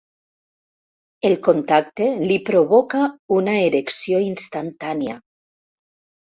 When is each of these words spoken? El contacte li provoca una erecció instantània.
El 1.29 1.35
contacte 1.47 2.07
li 2.31 2.39
provoca 2.49 3.03
una 3.39 3.55
erecció 3.69 4.25
instantània. 4.33 5.23